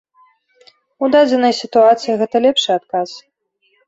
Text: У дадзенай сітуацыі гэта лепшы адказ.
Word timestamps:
У 1.03 1.09
дадзенай 1.15 1.53
сітуацыі 1.61 2.15
гэта 2.21 2.41
лепшы 2.47 2.69
адказ. 2.79 3.09